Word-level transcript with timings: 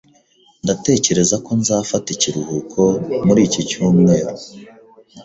Ndatekereza 0.63 1.35
ko 1.45 1.51
nzafata 1.61 2.07
ikiruhuko 2.15 2.81
muri 3.25 3.41
iki 3.47 3.61
cyumweru 3.69 4.29